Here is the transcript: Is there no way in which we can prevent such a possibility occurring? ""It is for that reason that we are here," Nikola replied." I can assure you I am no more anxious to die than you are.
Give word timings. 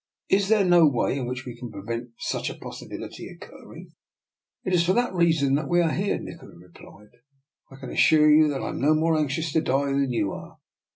Is 0.29 0.49
there 0.49 0.65
no 0.65 0.87
way 0.87 1.15
in 1.15 1.27
which 1.27 1.45
we 1.45 1.55
can 1.55 1.69
prevent 1.71 2.09
such 2.17 2.49
a 2.49 2.55
possibility 2.55 3.29
occurring? 3.29 3.91
""It 4.65 4.73
is 4.73 4.83
for 4.83 4.93
that 4.93 5.13
reason 5.13 5.53
that 5.53 5.69
we 5.69 5.79
are 5.79 5.91
here," 5.91 6.17
Nikola 6.17 6.55
replied." 6.57 7.11
I 7.71 7.75
can 7.75 7.91
assure 7.91 8.27
you 8.27 8.51
I 8.55 8.69
am 8.69 8.81
no 8.81 8.95
more 8.95 9.15
anxious 9.15 9.53
to 9.53 9.61
die 9.61 9.91
than 9.91 10.11
you 10.11 10.31
are. 10.31 10.57